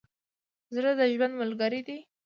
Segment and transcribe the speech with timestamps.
[0.75, 1.99] زړه د ژوند ملګری دی.